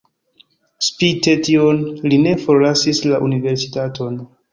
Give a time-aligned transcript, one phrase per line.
[0.85, 4.19] Spite tion li ne forlasis la universitaton.